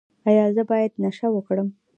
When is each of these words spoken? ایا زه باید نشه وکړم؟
ایا 0.29 0.45
زه 0.55 0.63
باید 0.71 0.91
نشه 1.03 1.27
وکړم؟ 1.31 1.67